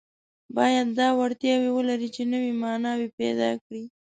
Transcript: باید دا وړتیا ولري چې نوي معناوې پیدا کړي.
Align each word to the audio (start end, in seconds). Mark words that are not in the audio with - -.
باید 0.55 0.87
دا 0.99 1.07
وړتیا 1.19 1.55
ولري 1.77 2.09
چې 2.15 2.23
نوي 2.33 2.51
معناوې 2.63 3.07
پیدا 3.19 3.49
کړي. 3.63 3.83